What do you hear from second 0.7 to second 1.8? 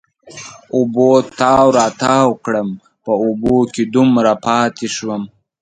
اوبو تاو